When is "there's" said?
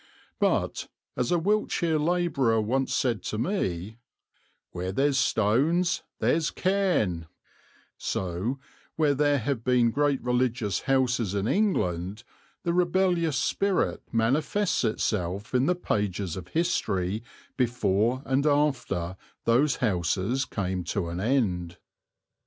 4.91-5.19, 6.17-6.49